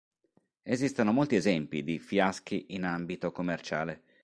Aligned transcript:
Esistono 0.63 1.11
molti 1.11 1.35
esempi 1.35 1.83
di 1.83 1.99
"fiaschi" 1.99 2.65
in 2.73 2.85
ambito 2.85 3.31
commerciale. 3.31 4.01